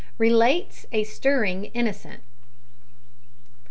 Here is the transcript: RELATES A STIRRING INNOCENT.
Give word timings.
RELATES 0.17 0.87
A 0.91 1.03
STIRRING 1.03 1.65
INNOCENT. 1.75 2.23